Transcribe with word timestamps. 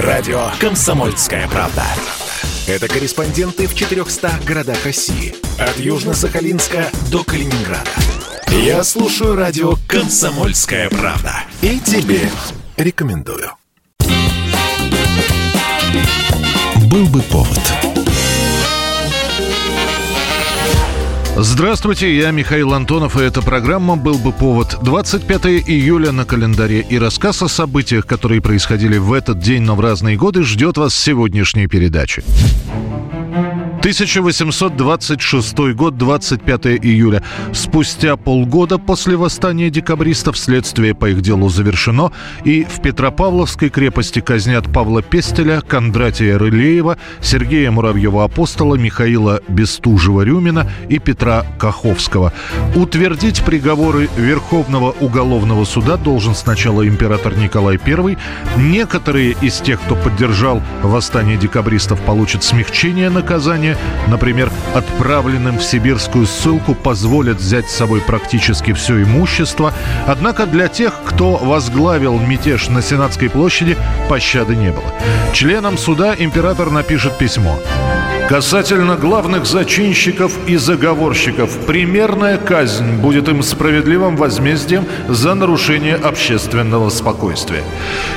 Радио 0.00 0.50
«Комсомольская 0.60 1.48
правда». 1.48 1.82
Это 2.68 2.86
корреспонденты 2.86 3.66
в 3.66 3.74
400 3.74 4.30
городах 4.46 4.84
России. 4.84 5.34
От 5.58 5.76
Южно-Сахалинска 5.76 6.86
до 7.10 7.24
Калининграда. 7.24 7.90
Я 8.48 8.84
слушаю 8.84 9.34
радио 9.34 9.74
«Комсомольская 9.88 10.88
правда». 10.88 11.42
И 11.62 11.80
тебе 11.80 12.30
рекомендую. 12.76 13.50
Был 16.88 17.06
бы 17.08 17.20
повод. 17.22 17.58
Здравствуйте, 21.40 22.16
я 22.16 22.32
Михаил 22.32 22.74
Антонов, 22.74 23.16
и 23.16 23.22
эта 23.22 23.42
программа 23.42 23.94
«Был 23.94 24.18
бы 24.18 24.32
повод». 24.32 24.76
25 24.82 25.46
июля 25.68 26.10
на 26.10 26.24
календаре 26.24 26.80
и 26.80 26.98
рассказ 26.98 27.42
о 27.42 27.48
событиях, 27.48 28.06
которые 28.06 28.42
происходили 28.42 28.98
в 28.98 29.12
этот 29.12 29.38
день, 29.38 29.62
но 29.62 29.76
в 29.76 29.80
разные 29.80 30.16
годы, 30.16 30.42
ждет 30.42 30.78
вас 30.78 30.96
сегодняшней 30.96 31.68
передачи. 31.68 32.24
1826 33.78 35.58
год, 35.74 35.96
25 35.96 36.66
июля. 36.66 37.22
Спустя 37.52 38.16
полгода 38.16 38.76
после 38.76 39.16
восстания 39.16 39.70
декабристов 39.70 40.36
следствие 40.36 40.94
по 40.94 41.10
их 41.10 41.20
делу 41.20 41.48
завершено, 41.48 42.10
и 42.44 42.64
в 42.64 42.82
Петропавловской 42.82 43.68
крепости 43.70 44.18
казнят 44.20 44.72
Павла 44.72 45.00
Пестеля, 45.00 45.60
Кондратия 45.60 46.36
Рылеева, 46.38 46.98
Сергея 47.20 47.70
Муравьева-Апостола, 47.70 48.74
Михаила 48.76 49.40
Бестужева-Рюмина 49.48 50.68
и 50.88 50.98
Петра 50.98 51.46
Каховского. 51.58 52.32
Утвердить 52.74 53.42
приговоры 53.42 54.08
Верховного 54.16 54.90
уголовного 54.98 55.64
суда 55.64 55.96
должен 55.96 56.34
сначала 56.34 56.86
император 56.86 57.36
Николай 57.36 57.78
I. 57.86 58.16
Некоторые 58.56 59.36
из 59.40 59.60
тех, 59.60 59.80
кто 59.80 59.94
поддержал 59.94 60.62
восстание 60.82 61.36
декабристов, 61.36 62.00
получат 62.00 62.42
смягчение 62.42 63.08
наказания, 63.08 63.67
Казани, 63.68 63.76
например, 64.08 64.50
отправленным 64.74 65.58
в 65.58 65.64
сибирскую 65.64 66.26
ссылку 66.26 66.74
позволят 66.74 67.38
взять 67.38 67.68
с 67.68 67.74
собой 67.74 68.00
практически 68.00 68.72
все 68.72 69.02
имущество. 69.02 69.72
Однако 70.06 70.46
для 70.46 70.68
тех, 70.68 70.92
кто 71.04 71.36
возглавил 71.36 72.18
мятеж 72.18 72.68
на 72.68 72.82
Сенатской 72.82 73.28
площади, 73.30 73.76
пощады 74.08 74.56
не 74.56 74.70
было. 74.70 74.92
Членам 75.32 75.78
суда 75.78 76.14
император 76.18 76.70
напишет 76.70 77.18
письмо. 77.18 77.58
Касательно 78.28 78.96
главных 78.96 79.46
зачинщиков 79.46 80.36
и 80.46 80.58
заговорщиков, 80.58 81.50
примерная 81.66 82.36
казнь 82.36 82.96
будет 82.96 83.26
им 83.26 83.42
справедливым 83.42 84.16
возмездием 84.16 84.84
за 85.08 85.32
нарушение 85.32 85.94
общественного 85.94 86.90
спокойствия. 86.90 87.64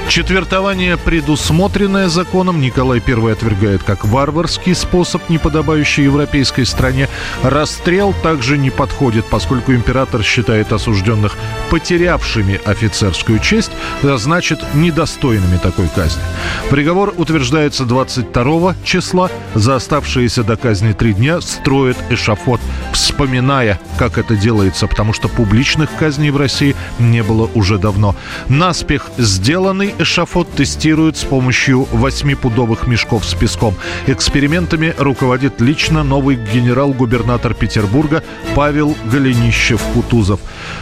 Четвертование, 0.09 0.98
предусмотренное 0.98 2.09
законом, 2.09 2.59
Николай 2.59 3.02
I 3.08 3.31
отвергает 3.31 3.84
как 3.84 4.03
варварский 4.03 4.76
способ, 4.76 5.30
не 5.30 5.38
подобающий 5.38 6.03
европейской 6.03 6.66
стране. 6.66 7.08
Расстрел 7.42 8.14
также 8.22 8.58
не 8.58 8.70
подходит, 8.70 9.23
поскольку 9.28 9.72
император 9.72 10.23
считает 10.23 10.73
осужденных 10.73 11.38
потерявшими 11.70 12.59
офицерскую 12.66 13.40
честь, 13.40 13.72
а 14.03 14.18
значит, 14.18 14.59
недостойными 14.73 15.56
такой 15.56 15.88
казни. 15.96 16.22
Приговор 16.70 17.14
утверждается 17.16 17.86
22 17.86 18.75
числа 18.84 19.30
за 19.56 19.78
оставшиеся 19.78 20.00
оставшиеся 20.02 20.44
до 20.44 20.57
казни 20.57 20.94
три 20.94 21.13
дня 21.13 21.41
строят 21.41 21.97
эшафот, 22.09 22.59
вспоминая, 22.91 23.80
как 23.99 24.17
это 24.17 24.35
делается, 24.35 24.88
потому 24.88 25.13
что 25.13 25.27
публичных 25.27 25.89
казней 25.99 26.31
в 26.31 26.38
России 26.38 26.75
не 26.99 27.21
было 27.21 27.49
уже 27.53 27.77
давно. 27.77 28.16
Наспех 28.49 29.11
сделанный 29.17 29.94
эшафот 29.99 30.52
тестируют 30.55 31.17
с 31.17 31.23
помощью 31.23 31.88
восьмипудовых 31.91 32.88
мешков 32.88 33.25
с 33.25 33.35
песком. 33.35 33.75
Экспериментами 34.07 34.95
руководит 34.97 35.61
лично 35.61 36.03
новый 36.03 36.35
генерал-губернатор 36.35 37.53
Петербурга 37.53 38.23
Павел 38.56 38.95
Голенищев-Кутузов. 39.11 40.40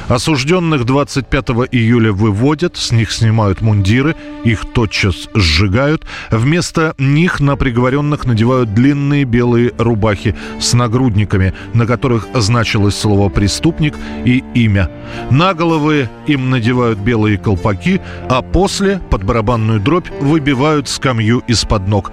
Осужденных 0.08 0.86
25 0.86 1.50
июля 1.72 2.12
выводят, 2.12 2.78
с 2.78 2.92
них 2.92 3.12
снимают 3.12 3.62
мундиры, 3.62 4.16
их 4.44 4.66
тотчас 4.74 5.30
сжигают. 5.36 6.06
Вместо 6.32 6.96
них 6.98 7.40
на 7.40 7.56
приговоренных 7.56 8.26
надевают 8.26 8.74
длинные 8.74 9.09
длинные 9.10 9.24
белые 9.24 9.74
рубахи 9.78 10.36
с 10.60 10.74
нагрудниками, 10.74 11.54
на 11.74 11.88
которых 11.88 12.28
значилось 12.36 12.96
слово 12.96 13.30
«преступник» 13.30 13.96
и 14.26 14.44
имя. 14.54 14.90
На 15.32 15.54
головы 15.54 16.10
им 16.28 16.50
надевают 16.50 17.00
белые 17.00 17.38
колпаки, 17.38 18.02
а 18.30 18.42
после, 18.42 19.02
под 19.10 19.24
барабанную 19.24 19.80
дробь, 19.80 20.10
выбивают 20.22 20.88
скамью 20.88 21.44
из-под 21.48 21.88
ног. 21.88 22.12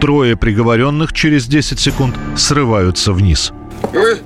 Трое 0.00 0.36
приговоренных 0.36 1.12
через 1.12 1.46
10 1.46 1.80
секунд 1.80 2.14
срываются 2.36 3.12
вниз. 3.12 3.52
Вы, 3.92 4.18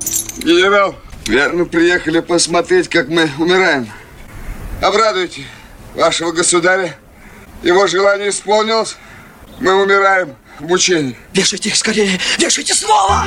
генерал, 0.43 0.95
верно 1.27 1.65
приехали 1.65 2.19
посмотреть, 2.19 2.87
как 2.87 3.09
мы 3.09 3.29
умираем. 3.39 3.87
Обрадуйте 4.81 5.41
вашего 5.95 6.31
государя. 6.31 6.95
Его 7.63 7.87
желание 7.87 8.29
исполнилось. 8.29 8.97
Мы 9.59 9.73
умираем 9.73 10.35
в. 10.61 11.15
Вешайте 11.33 11.69
их 11.69 11.75
скорее! 11.75 12.19
Вешайте 12.37 12.73
снова! 12.73 13.25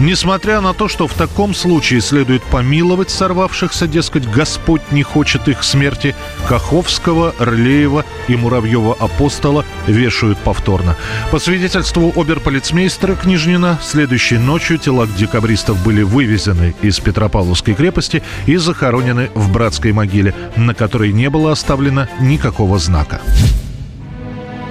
Несмотря 0.00 0.60
на 0.60 0.74
то, 0.74 0.88
что 0.88 1.06
в 1.08 1.14
таком 1.14 1.54
случае 1.54 2.02
следует 2.02 2.42
помиловать 2.42 3.08
сорвавшихся, 3.10 3.86
дескать, 3.86 4.28
Господь 4.30 4.82
не 4.92 5.02
хочет 5.02 5.48
их 5.48 5.64
смерти, 5.64 6.14
Каховского, 6.48 7.34
Рылеева 7.38 8.04
и 8.28 8.34
Муравьева-Апостола 8.34 9.64
вешают 9.86 10.38
повторно. 10.38 10.96
По 11.30 11.38
свидетельству 11.38 12.12
оберполицмейстера 12.14 13.14
Книжнина, 13.14 13.80
следующей 13.82 14.36
ночью 14.36 14.78
тела 14.78 15.06
декабристов 15.06 15.82
были 15.82 16.02
вывезены 16.02 16.74
из 16.82 17.00
Петропавловской 17.00 17.74
крепости 17.74 18.22
и 18.44 18.56
захоронены 18.56 19.30
в 19.34 19.50
братской 19.50 19.92
могиле, 19.92 20.34
на 20.56 20.74
которой 20.74 21.12
не 21.12 21.30
было 21.30 21.52
оставлено 21.52 22.06
никакого 22.20 22.78
знака. 22.78 23.22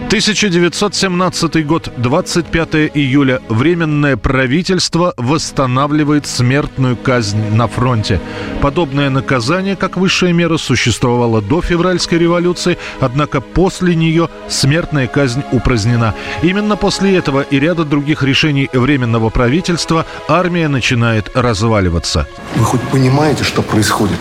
1917 0.08 1.66
год, 1.66 1.92
25 1.98 2.76
июля. 2.94 3.42
Временное 3.50 4.16
правительство 4.18 5.16
восстанавливает 5.18 6.28
смертную 6.28 6.96
казнь 6.96 7.50
на 7.52 7.68
фронте. 7.68 8.22
Подобное 8.62 9.10
наказание, 9.10 9.76
как 9.76 9.98
высшая 9.98 10.32
мера, 10.32 10.58
существовало 10.58 11.42
до 11.42 11.62
февральской 11.62 12.20
революции, 12.20 12.78
однако 13.00 13.42
после 13.42 13.96
нее 13.96 14.30
смертная 14.48 15.08
казнь 15.08 15.44
упразднена. 15.52 16.14
Именно 16.44 16.76
после 16.76 17.18
этого 17.18 17.42
и 17.42 17.60
ряда 17.60 17.84
других 17.84 18.22
решений 18.22 18.70
Временного 18.74 19.32
правительства 19.32 20.06
армия 20.28 20.68
начинает 20.68 21.32
разваливаться. 21.34 22.28
Вы 22.56 22.64
хоть 22.64 22.82
понимаете, 22.82 23.44
что 23.44 23.64
происходит? 23.64 24.20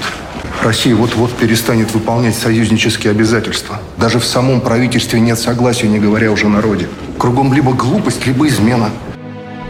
Россия 0.62 0.94
вот-вот 0.94 1.32
перестанет 1.32 1.92
выполнять 1.92 2.34
союзнические 2.34 3.10
обязательства. 3.10 3.80
Даже 3.96 4.18
в 4.18 4.24
самом 4.24 4.60
правительстве 4.60 5.20
нет 5.20 5.38
согласия, 5.38 5.88
не 5.88 5.98
говоря 5.98 6.32
уже 6.32 6.46
о 6.46 6.50
народе. 6.50 6.88
Кругом 7.18 7.52
либо 7.52 7.72
глупость, 7.72 8.26
либо 8.26 8.46
измена. 8.48 8.90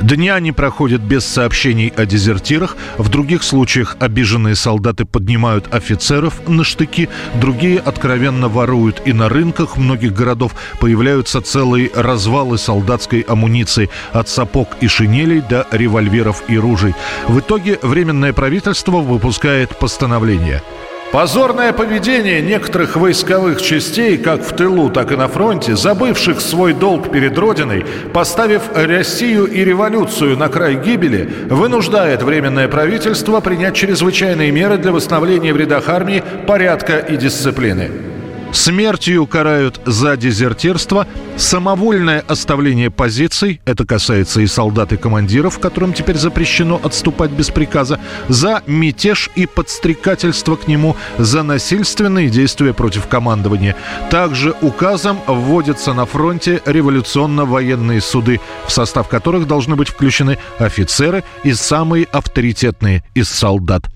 Дня 0.01 0.39
не 0.41 0.53
проходят 0.53 1.01
без 1.01 1.25
сообщений 1.25 1.93
о 1.97 2.05
дезертирах. 2.05 2.77
В 2.99 3.09
других 3.09 3.43
случаях 3.43 3.97
обиженные 4.01 4.55
солдаты 4.55 5.05
поднимают 5.05 5.73
офицеров 5.73 6.47
на 6.49 6.65
штыки, 6.65 7.09
другие 7.41 7.79
откровенно 7.79 8.49
воруют. 8.49 9.03
И 9.05 9.13
на 9.13 9.29
рынках 9.29 9.77
многих 9.77 10.13
городов 10.13 10.55
появляются 10.81 11.41
целые 11.41 11.91
развалы 11.95 12.59
солдатской 12.59 13.21
амуниции 13.21 13.89
от 14.13 14.29
сапог 14.29 14.69
и 14.81 14.89
шинелей 14.89 15.41
до 15.41 15.67
револьверов 15.71 16.43
и 16.49 16.59
ружей. 16.59 16.95
В 17.29 17.39
итоге 17.39 17.79
Временное 17.83 18.33
правительство 18.33 18.99
выпускает 18.99 19.79
постановление– 19.79 20.63
Позорное 21.13 21.73
поведение 21.73 22.43
некоторых 22.43 22.97
войсковых 22.97 23.63
частей, 23.63 24.19
как 24.19 24.43
в 24.43 24.57
тылу, 24.57 24.91
так 24.91 25.13
и 25.13 25.17
на 25.17 25.29
фронте, 25.29 25.77
забывших 25.77 26.41
свой 26.41 26.73
долг 26.73 27.13
перед 27.13 27.39
Родиной, 27.39 27.85
поставив 28.13 28.63
Россию 28.75 29.47
и 29.47 29.65
революцию 29.65 30.37
на 30.37 30.49
край 30.49 30.75
гибели, 30.75 31.29
вынуждает 31.49 32.23
Временное 32.23 32.69
правительство 32.69 33.41
принять 33.41 33.77
чрезвычайные 33.77 34.51
меры 34.51 34.77
для 34.77 34.91
восстановления 34.93 35.53
в 35.53 35.57
рядах 35.57 35.89
армии 35.89 36.23
порядка 36.47 36.99
и 36.99 37.17
дисциплины. 37.17 38.14
Смертью 38.55 39.27
карают 39.27 39.81
за 39.85 40.17
дезертирство, 40.17 41.09
самовольное 41.37 42.25
оставление 42.29 42.89
позиций, 42.89 43.61
это 43.65 43.85
касается 43.85 44.41
и 44.43 44.47
солдат 44.47 44.93
и 44.93 44.97
командиров, 44.97 45.59
которым 45.59 45.93
теперь 45.93 46.17
запрещено 46.17 46.81
отступать 46.83 47.33
без 47.33 47.51
приказа, 47.51 47.99
за 48.29 48.63
мятеж 48.69 49.29
и 49.35 49.47
подстрекательство 49.47 50.55
к 50.55 50.69
нему, 50.69 50.97
за 51.19 51.43
насильственные 51.43 52.31
действия 52.31 52.73
против 52.73 53.09
командования. 53.09 53.75
Также 54.09 54.55
указом 54.63 55.19
вводятся 55.27 55.93
на 55.93 56.07
фронте 56.07 56.63
революционно-военные 56.65 58.01
суды, 58.01 58.41
в 58.69 58.71
состав 58.71 59.09
которых 59.09 59.49
должны 59.49 59.75
быть 59.75 59.89
включены 59.89 60.39
офицеры 60.61 61.25
и 61.43 61.53
самые 61.55 62.05
авторитетные 62.05 63.03
из 63.15 63.29
солдат. 63.29 63.91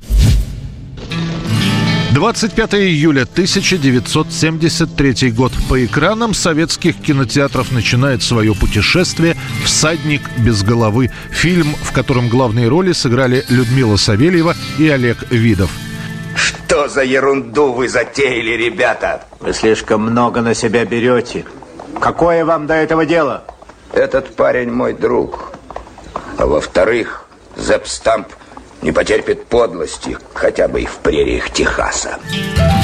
25 2.14 2.75
июля 2.75 3.22
1973 3.22 5.31
год. 5.31 5.52
По 5.69 5.84
экранам 5.84 6.32
советских 6.32 6.96
кинотеатров 6.96 7.70
начинает 7.70 8.22
свое 8.22 8.55
путешествие 8.55 9.37
«Всадник 9.64 10.22
без 10.38 10.62
головы». 10.62 11.10
Фильм, 11.31 11.75
в 11.82 11.93
котором 11.93 12.28
главные 12.28 12.69
роли 12.69 12.93
сыграли 12.93 13.44
Людмила 13.50 13.96
Савельева 13.96 14.56
и 14.78 14.88
Олег 14.88 15.31
Видов. 15.31 15.70
Что 16.34 16.88
за 16.88 17.02
ерунду 17.02 17.72
вы 17.72 17.88
затеяли, 17.88 18.52
ребята? 18.52 19.26
Вы 19.40 19.52
слишком 19.52 20.02
много 20.02 20.40
на 20.40 20.54
себя 20.54 20.87
берете. 20.87 21.44
Какое 22.00 22.44
вам 22.44 22.66
до 22.66 22.75
этого 22.75 23.04
дело? 23.04 23.44
Этот 23.93 24.34
парень 24.34 24.70
мой 24.70 24.94
друг. 24.94 25.52
А 26.38 26.46
во-вторых, 26.46 27.26
Зепстамп 27.56 28.28
не 28.82 28.92
потерпит 28.92 29.44
подлости, 29.44 30.16
хотя 30.34 30.69
бы 30.69 30.82
и 30.82 30.86
в 30.86 30.96
прериях 30.98 31.50
Техаса. 31.50 32.19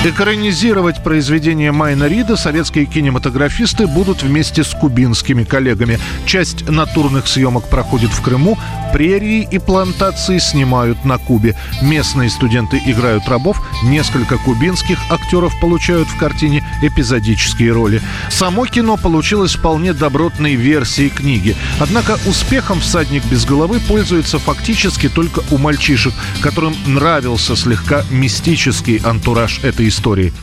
Экранизировать 0.04 1.02
произведение 1.02 1.72
Майна 1.72 2.06
Рида 2.06 2.36
советские 2.36 2.84
кинематографисты 2.84 3.86
будут 3.86 4.22
вместе 4.22 4.62
с 4.62 4.74
кубинскими 4.74 5.44
коллегами. 5.44 5.98
Часть 6.26 6.68
натурных 6.68 7.26
съемок 7.26 7.70
проходит 7.70 8.10
в 8.10 8.20
Крыму, 8.20 8.58
прерии 8.92 9.48
и 9.50 9.58
плантации 9.58 10.36
снимают 10.36 11.06
на 11.06 11.16
Кубе. 11.16 11.56
Местные 11.80 12.28
студенты 12.28 12.82
играют 12.84 13.26
рабов, 13.28 13.66
несколько 13.82 14.36
кубинских 14.36 14.98
актеров 15.10 15.58
получают 15.58 16.06
в 16.08 16.18
картине 16.18 16.62
эпизодические 16.82 17.72
роли. 17.72 18.02
Само 18.28 18.66
кино 18.66 18.98
получилось 18.98 19.54
вполне 19.54 19.94
добротной 19.94 20.54
версией 20.54 21.08
книги. 21.08 21.56
Однако 21.80 22.18
успехом 22.26 22.80
«Всадник 22.80 23.24
без 23.24 23.46
головы» 23.46 23.80
пользуется 23.80 24.38
фактически 24.38 25.08
только 25.08 25.40
у 25.50 25.56
мальчишек, 25.56 26.12
которым 26.42 26.76
нравился 26.86 27.56
слегка 27.56 28.04
мистический 28.10 28.98
антураж 28.98 29.60
этой 29.64 29.88
истории. 29.88 29.93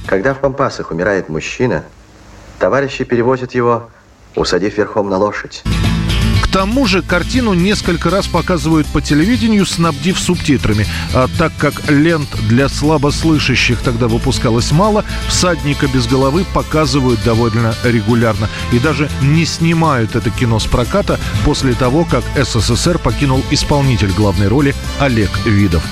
Когда 0.06 0.34
в 0.34 0.40
Пампасах 0.40 0.92
умирает 0.92 1.30
мужчина, 1.30 1.84
товарищи 2.60 3.04
перевозят 3.04 3.54
его, 3.54 3.90
усадив 4.36 4.78
верхом 4.78 5.10
на 5.10 5.18
лошадь. 5.18 5.64
К 6.42 6.48
тому 6.54 6.86
же 6.86 7.02
картину 7.02 7.54
несколько 7.54 8.10
раз 8.10 8.28
показывают 8.28 8.86
по 8.88 9.02
телевидению, 9.02 9.66
снабдив 9.66 10.20
субтитрами. 10.20 10.86
А 11.14 11.30
так 11.38 11.54
как 11.58 11.90
лент 11.90 12.28
для 12.50 12.68
слабослышащих 12.68 13.80
тогда 13.82 14.10
выпускалось 14.10 14.72
мало, 14.72 15.06
«Всадника 15.30 15.88
без 15.88 16.08
головы» 16.08 16.46
показывают 16.54 17.24
довольно 17.24 17.74
регулярно. 17.86 18.50
И 18.74 18.80
даже 18.80 19.10
не 19.22 19.46
снимают 19.46 20.18
это 20.18 20.30
кино 20.30 20.60
с 20.60 20.66
проката 20.66 21.20
после 21.46 21.74
того, 21.74 22.04
как 22.04 22.24
СССР 22.36 23.00
покинул 23.00 23.42
исполнитель 23.50 24.12
главной 24.12 24.50
роли 24.50 24.76
Олег 25.00 25.30
Видов. 25.46 25.84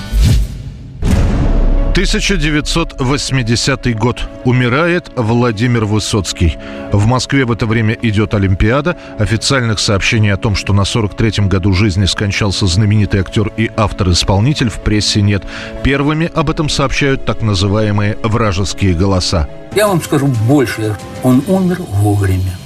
1980 1.99 3.97
год. 3.97 4.21
Умирает 4.45 5.11
Владимир 5.17 5.83
Высоцкий. 5.83 6.57
В 6.93 7.05
Москве 7.07 7.43
в 7.43 7.51
это 7.51 7.65
время 7.65 7.93
идет 8.01 8.33
Олимпиада. 8.33 8.95
Официальных 9.17 9.79
сообщений 9.79 10.31
о 10.31 10.37
том, 10.37 10.55
что 10.55 10.71
на 10.71 10.83
43-м 10.83 11.49
году 11.49 11.73
жизни 11.73 12.05
скончался 12.05 12.67
знаменитый 12.67 13.19
актер 13.19 13.51
и 13.57 13.69
автор-исполнитель, 13.75 14.69
в 14.69 14.79
прессе 14.79 15.21
нет. 15.21 15.43
Первыми 15.83 16.31
об 16.33 16.49
этом 16.49 16.69
сообщают 16.69 17.25
так 17.25 17.41
называемые 17.41 18.17
вражеские 18.23 18.93
голоса. 18.93 19.49
Я 19.75 19.89
вам 19.89 20.01
скажу 20.01 20.27
больше. 20.47 20.95
Он 21.21 21.43
умер 21.47 21.81
вовремя. 21.81 22.57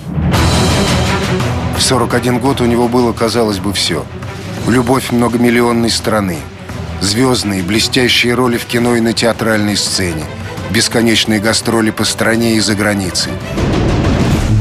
В 1.76 1.82
41 1.82 2.38
год 2.38 2.62
у 2.62 2.66
него 2.66 2.88
было, 2.88 3.14
казалось 3.14 3.58
бы, 3.58 3.74
все. 3.74 4.06
Любовь 4.68 5.10
многомиллионной 5.10 5.90
страны– 5.90 6.38
Звездные, 7.04 7.62
блестящие 7.64 8.34
роли 8.34 8.56
в 8.56 8.66
кино 8.66 8.96
и 8.96 9.02
на 9.02 9.12
театральной 9.12 9.76
сцене. 9.76 10.24
Бесконечные 10.72 11.42
гастроли 11.42 11.92
по 11.92 12.06
стране 12.06 12.56
и 12.56 12.62
за 12.62 12.76
границей. 12.76 13.34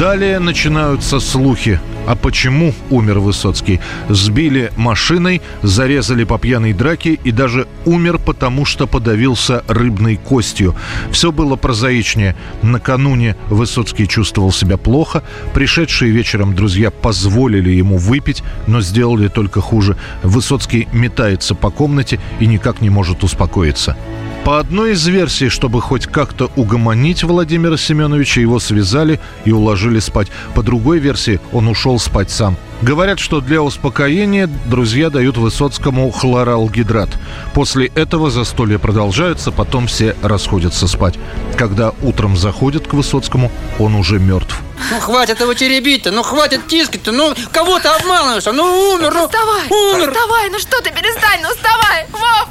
Далее 0.03 0.41
начинаются 0.41 1.21
слухи. 1.21 1.79
А 2.09 2.17
почему 2.17 2.75
умер 2.91 3.21
Высоцкий? 3.21 3.79
Сбили 4.09 4.73
машиной, 4.77 5.41
зарезали 5.63 6.25
по 6.25 6.41
пьяной 6.41 6.73
драке 6.73 7.13
и 7.13 7.31
даже 7.31 7.69
умер, 7.85 8.19
потому 8.19 8.65
что 8.65 8.89
подавился 8.89 9.63
рыбной 9.69 10.17
костью. 10.17 10.75
Все 11.13 11.31
было 11.31 11.55
прозаичнее. 11.55 12.35
Накануне 12.63 13.37
Высоцкий 13.49 14.09
чувствовал 14.09 14.51
себя 14.51 14.77
плохо. 14.77 15.23
Пришедшие 15.55 16.11
вечером 16.11 16.57
друзья 16.57 16.91
позволили 16.91 17.71
ему 17.71 17.97
выпить, 17.97 18.43
но 18.67 18.81
сделали 18.81 19.29
только 19.29 19.61
хуже. 19.61 19.97
Высоцкий 20.25 20.89
метается 20.93 21.55
по 21.55 21.71
комнате 21.71 22.19
и 22.41 22.49
никак 22.49 22.81
не 22.81 22.91
может 22.91 23.23
успокоиться. 23.23 23.97
По 24.45 24.59
одной 24.59 24.93
из 24.93 25.07
версий, 25.07 25.49
чтобы 25.49 25.81
хоть 25.81 26.07
как-то 26.07 26.51
угомонить 26.57 27.23
Владимира 27.23 27.77
Семеновича, 27.77 28.41
его 28.41 28.59
связали 28.59 29.21
и 29.45 29.53
уложили 29.53 30.01
спать. 30.01 30.29
По 30.57 30.65
другой 30.65 30.99
версии, 30.99 31.41
он 31.53 31.69
ушел 31.69 32.01
спать 32.01 32.29
сам. 32.29 32.57
Говорят, 32.83 33.21
что 33.21 33.41
для 33.41 33.63
успокоения 33.63 34.49
друзья 34.67 35.11
дают 35.11 35.37
Высоцкому 35.37 36.11
хлоралгидрат. 36.11 37.11
После 37.55 37.87
этого 37.95 38.33
застолье 38.33 38.81
продолжается, 38.81 39.53
потом 39.53 39.87
все 39.87 40.17
расходятся 40.23 40.89
спать. 40.89 41.15
Когда 41.57 41.93
утром 42.03 42.37
заходят 42.37 42.89
к 42.89 42.95
Высоцкому, 42.95 43.53
он 43.79 43.95
уже 43.95 44.19
мертв. 44.19 44.59
Ну 44.91 44.99
хватит 44.99 45.39
его 45.41 45.55
теребить-то, 45.55 46.11
ну 46.11 46.25
хватит 46.25 46.67
тискать-то, 46.67 47.13
ну 47.13 47.33
кого 47.53 47.79
ты 47.79 47.87
обманываешь? 47.87 48.45
Ну 48.47 48.65
умер, 48.95 49.13
ну 49.15 49.29
Вставай, 49.29 49.67
умер. 49.71 50.11
вставай, 50.13 50.51
ну 50.51 50.59
что 50.59 50.81
ты, 50.81 50.91
перестань, 50.91 51.41
ну 51.43 51.51
вставай, 51.51 52.07
Вов! 52.11 52.49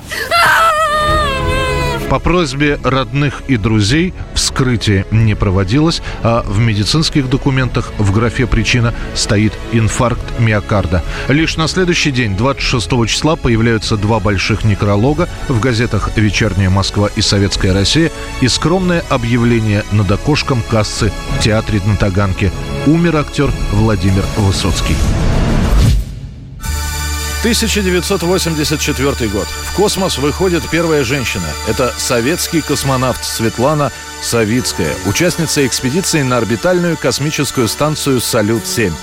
По 2.11 2.19
просьбе 2.19 2.77
родных 2.83 3.41
и 3.47 3.55
друзей 3.55 4.13
вскрытие 4.33 5.05
не 5.11 5.33
проводилось, 5.33 6.01
а 6.23 6.43
в 6.45 6.59
медицинских 6.59 7.29
документах 7.29 7.93
в 7.97 8.11
графе 8.11 8.47
«Причина» 8.47 8.93
стоит 9.15 9.53
инфаркт 9.71 10.37
миокарда. 10.37 11.05
Лишь 11.29 11.55
на 11.55 11.69
следующий 11.69 12.11
день, 12.11 12.35
26 12.35 13.07
числа, 13.07 13.37
появляются 13.37 13.95
два 13.95 14.19
больших 14.19 14.65
некролога 14.65 15.29
в 15.47 15.61
газетах 15.61 16.09
«Вечерняя 16.17 16.69
Москва» 16.69 17.07
и 17.15 17.21
«Советская 17.21 17.73
Россия» 17.73 18.11
и 18.41 18.49
скромное 18.49 19.05
объявление 19.09 19.85
над 19.93 20.11
окошком 20.11 20.61
кассы 20.69 21.13
в 21.37 21.41
театре 21.41 21.79
на 21.85 21.95
Таганке. 21.95 22.51
Умер 22.87 23.15
актер 23.15 23.49
Владимир 23.71 24.25
Высоцкий. 24.35 24.97
1984 27.41 29.27
год. 29.29 29.47
В 29.47 29.75
космос 29.75 30.19
выходит 30.19 30.61
первая 30.69 31.03
женщина. 31.03 31.47
Это 31.67 31.91
советский 31.97 32.61
космонавт 32.61 33.25
Светлана 33.25 33.91
Савицкая, 34.21 34.93
участница 35.07 35.65
экспедиции 35.65 36.21
на 36.21 36.37
орбитальную 36.37 36.97
космическую 36.97 37.67
станцию 37.67 38.21
«Салют-7». 38.21 38.93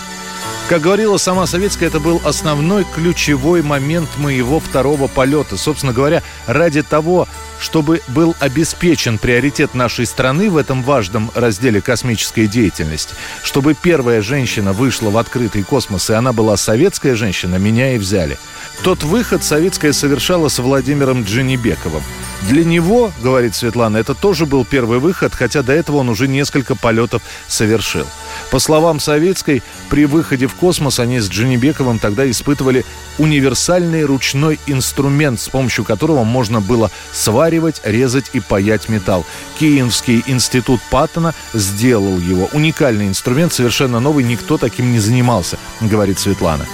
Как 0.68 0.82
говорила 0.82 1.16
сама 1.16 1.46
Советская, 1.46 1.88
это 1.88 1.98
был 1.98 2.20
основной 2.26 2.84
ключевой 2.84 3.62
момент 3.62 4.10
моего 4.18 4.60
второго 4.60 5.06
полета. 5.06 5.56
Собственно 5.56 5.94
говоря, 5.94 6.22
ради 6.46 6.82
того, 6.82 7.26
чтобы 7.58 8.02
был 8.08 8.37
обеспечен 8.38 9.16
приоритет 9.16 9.75
нашей 9.75 10.04
страны 10.04 10.50
в 10.50 10.58
этом 10.58 10.82
важном 10.82 11.30
разделе 11.34 11.80
космической 11.80 12.46
деятельности, 12.46 13.14
чтобы 13.42 13.72
первая 13.72 14.20
женщина 14.20 14.75
вышла 14.75 15.08
в 15.08 15.16
открытый 15.16 15.62
космос, 15.62 16.10
и 16.10 16.12
она 16.12 16.34
была 16.34 16.58
советская 16.58 17.16
женщина, 17.16 17.56
меня 17.56 17.94
и 17.94 17.98
взяли. 17.98 18.37
Тот 18.84 19.02
выход 19.02 19.42
Советская 19.42 19.94
совершала 19.94 20.48
с 20.48 20.58
Владимиром 20.58 21.25
Дженебековым. 21.25 22.02
Для 22.42 22.64
него, 22.64 23.10
говорит 23.22 23.54
Светлана, 23.54 23.96
это 23.96 24.14
тоже 24.14 24.44
был 24.44 24.66
первый 24.66 24.98
выход, 24.98 25.34
хотя 25.34 25.62
до 25.62 25.72
этого 25.72 25.96
он 25.96 26.10
уже 26.10 26.28
несколько 26.28 26.76
полетов 26.76 27.22
совершил. 27.48 28.06
По 28.50 28.59
словам 28.61 28.99
Советской, 28.99 29.62
при 29.90 30.07
выходе 30.07 30.47
в 30.47 30.55
космос 30.55 30.99
они 31.00 31.21
с 31.21 31.28
Дженебековым 31.28 31.99
тогда 31.99 32.28
испытывали 32.31 32.85
универсальный 33.19 34.05
ручной 34.05 34.59
инструмент, 34.67 35.38
с 35.40 35.49
помощью 35.49 35.85
которого 35.85 36.25
можно 36.25 36.61
было 36.61 36.90
сваривать, 37.12 37.83
резать 37.85 38.31
и 38.33 38.40
паять 38.40 38.88
металл. 38.88 39.26
Киевский 39.59 40.25
институт 40.26 40.81
Паттона 40.90 41.35
сделал 41.52 42.19
его. 42.19 42.49
Уникальный 42.52 43.07
инструмент, 43.07 43.52
совершенно 43.52 44.00
новый, 44.00 44.25
никто 44.25 44.57
таким 44.57 44.93
не 44.93 44.99
занимался, 44.99 45.59
говорит 45.83 46.19
Светлана. 46.19 46.64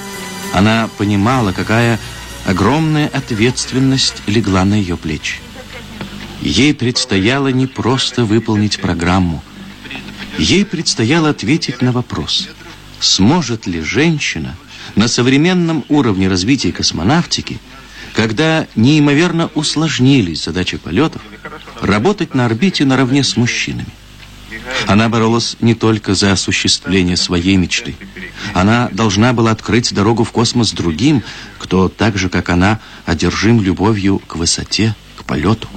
Она 0.52 0.88
понимала, 0.96 1.50
какая 1.50 1.98
огромная 2.46 3.08
ответственность 3.08 4.22
легла 4.26 4.64
на 4.64 4.74
ее 4.74 4.96
плечи. 4.96 5.40
Ей 6.40 6.72
предстояло 6.72 7.48
не 7.48 7.66
просто 7.66 8.24
выполнить 8.24 8.80
программу. 8.80 9.42
Ей 10.38 10.64
предстояло 10.64 11.30
ответить 11.30 11.82
на 11.82 11.92
вопрос, 11.92 12.48
сможет 13.00 13.66
ли 13.66 13.80
женщина 13.80 14.56
на 14.94 15.08
современном 15.08 15.84
уровне 15.88 16.28
развития 16.28 16.72
космонавтики, 16.72 17.60
когда 18.14 18.66
неимоверно 18.76 19.50
усложнились 19.54 20.44
задачи 20.44 20.76
полетов, 20.76 21.22
работать 21.80 22.34
на 22.34 22.46
орбите 22.46 22.84
наравне 22.84 23.24
с 23.24 23.36
мужчинами. 23.36 23.88
Она 24.86 25.08
боролась 25.08 25.56
не 25.60 25.74
только 25.74 26.14
за 26.14 26.32
осуществление 26.32 27.16
своей 27.16 27.56
мечты. 27.56 27.96
Она 28.52 28.88
должна 28.92 29.32
была 29.32 29.50
открыть 29.50 29.92
дорогу 29.92 30.24
в 30.24 30.32
космос 30.32 30.72
другим, 30.72 31.22
кто 31.58 31.88
так 31.88 32.18
же, 32.18 32.28
как 32.28 32.50
она, 32.50 32.80
одержим 33.04 33.60
любовью 33.60 34.18
к 34.18 34.36
высоте, 34.36 34.94
к 35.16 35.24
полету. 35.24 35.68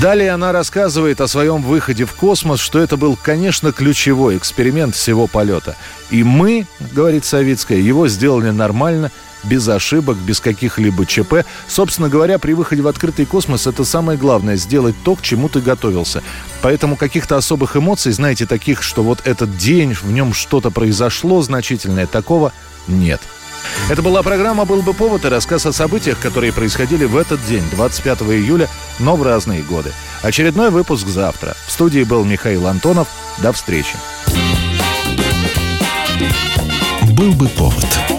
Далее 0.00 0.30
она 0.30 0.52
рассказывает 0.52 1.20
о 1.20 1.28
своем 1.28 1.60
выходе 1.60 2.06
в 2.06 2.14
космос, 2.14 2.58
что 2.58 2.78
это 2.78 2.96
был, 2.96 3.18
конечно, 3.22 3.70
ключевой 3.70 4.38
эксперимент 4.38 4.94
всего 4.94 5.26
полета. 5.26 5.76
И 6.10 6.22
мы, 6.22 6.66
говорит 6.92 7.26
Савицкая, 7.26 7.76
его 7.76 8.08
сделали 8.08 8.48
нормально, 8.48 9.10
без 9.44 9.68
ошибок, 9.68 10.16
без 10.16 10.40
каких-либо 10.40 11.04
ЧП. 11.04 11.44
Собственно 11.68 12.08
говоря, 12.08 12.38
при 12.38 12.54
выходе 12.54 12.80
в 12.80 12.88
открытый 12.88 13.26
космос 13.26 13.66
это 13.66 13.84
самое 13.84 14.18
главное– 14.18 14.56
сделать 14.56 14.94
то, 15.04 15.16
к 15.16 15.22
чему 15.22 15.50
ты 15.50 15.60
готовился. 15.60 16.22
Поэтому 16.62 16.96
каких-то 16.96 17.36
особых 17.36 17.76
эмоций, 17.76 18.12
знаете, 18.12 18.46
таких, 18.46 18.82
что 18.82 19.02
вот 19.02 19.20
этот 19.26 19.58
день, 19.58 19.92
в 19.92 20.10
нем 20.10 20.32
что-то 20.32 20.70
произошло 20.70 21.42
значительное, 21.42 22.06
такого 22.06 22.54
нет. 22.88 23.20
Это 23.88 24.02
была 24.02 24.22
программа 24.22 24.64
«Был 24.64 24.82
бы 24.82 24.94
повод» 24.94 25.24
и 25.24 25.28
рассказ 25.28 25.66
о 25.66 25.72
событиях, 25.72 26.18
которые 26.18 26.52
происходили 26.52 27.04
в 27.04 27.16
этот 27.16 27.44
день, 27.46 27.64
25 27.72 28.22
июля, 28.22 28.68
но 28.98 29.16
в 29.16 29.22
разные 29.22 29.62
годы. 29.62 29.92
Очередной 30.22 30.70
выпуск 30.70 31.06
завтра. 31.08 31.56
В 31.66 31.72
студии 31.72 32.02
был 32.02 32.24
Михаил 32.24 32.66
Антонов. 32.66 33.08
До 33.38 33.52
встречи. 33.52 33.96
«Был 37.12 37.32
бы 37.32 37.48
повод» 37.48 38.09